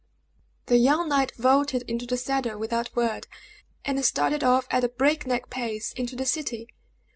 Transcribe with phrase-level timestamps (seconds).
[0.65, 3.27] The young knight vaulted into the saddle without a word,
[3.85, 6.69] and started off at a break neck pace into the city.